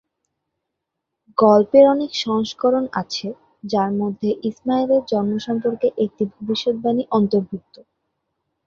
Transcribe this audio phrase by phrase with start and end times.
[1.37, 3.27] গল্পের অনেক সংস্করণ আছে,
[3.63, 7.75] যার মধ্যে ইসমাইলের জন্ম সম্পর্কে একটি ভবিষ্যদ্বাণী অন্তর্ভুক্ত।